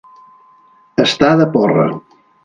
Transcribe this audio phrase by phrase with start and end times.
[1.03, 1.85] Estar de porra.